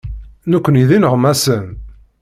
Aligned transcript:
Nekkni 0.51 0.83
d 0.89 0.91
ineɣmasen. 0.95 1.67